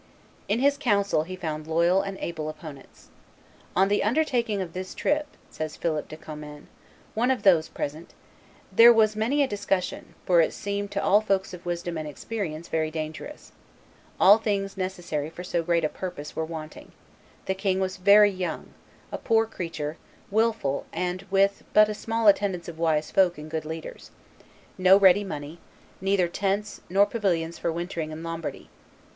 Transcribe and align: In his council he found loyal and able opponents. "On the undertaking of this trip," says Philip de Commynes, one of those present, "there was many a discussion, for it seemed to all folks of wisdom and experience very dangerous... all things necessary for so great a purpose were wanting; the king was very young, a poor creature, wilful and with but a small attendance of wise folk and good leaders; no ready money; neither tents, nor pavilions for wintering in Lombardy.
In 0.47 0.57
his 0.57 0.79
council 0.79 1.25
he 1.25 1.35
found 1.35 1.67
loyal 1.67 2.01
and 2.01 2.17
able 2.17 2.49
opponents. 2.49 3.09
"On 3.75 3.87
the 3.87 4.03
undertaking 4.03 4.59
of 4.59 4.73
this 4.73 4.95
trip," 4.95 5.27
says 5.51 5.75
Philip 5.75 6.07
de 6.07 6.17
Commynes, 6.17 6.65
one 7.13 7.29
of 7.29 7.43
those 7.43 7.69
present, 7.69 8.15
"there 8.71 8.91
was 8.91 9.15
many 9.15 9.43
a 9.43 9.47
discussion, 9.47 10.15
for 10.25 10.41
it 10.41 10.53
seemed 10.53 10.89
to 10.89 11.03
all 11.03 11.21
folks 11.21 11.53
of 11.53 11.67
wisdom 11.67 11.99
and 11.99 12.07
experience 12.07 12.67
very 12.67 12.89
dangerous... 12.89 13.51
all 14.19 14.39
things 14.39 14.75
necessary 14.75 15.29
for 15.29 15.43
so 15.43 15.61
great 15.61 15.83
a 15.85 15.87
purpose 15.87 16.35
were 16.35 16.43
wanting; 16.45 16.93
the 17.45 17.53
king 17.53 17.79
was 17.79 17.97
very 17.97 18.31
young, 18.31 18.73
a 19.11 19.19
poor 19.19 19.45
creature, 19.45 19.97
wilful 20.31 20.87
and 20.91 21.27
with 21.29 21.63
but 21.75 21.89
a 21.89 21.93
small 21.93 22.27
attendance 22.27 22.67
of 22.67 22.79
wise 22.79 23.11
folk 23.11 23.37
and 23.37 23.51
good 23.51 23.65
leaders; 23.65 24.09
no 24.79 24.97
ready 24.97 25.23
money; 25.23 25.59
neither 26.01 26.27
tents, 26.27 26.81
nor 26.89 27.05
pavilions 27.05 27.59
for 27.59 27.71
wintering 27.71 28.09
in 28.09 28.23
Lombardy. 28.23 28.67